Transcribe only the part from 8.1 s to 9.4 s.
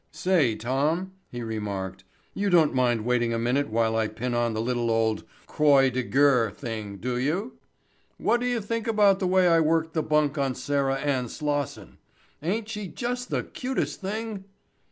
What do you think about the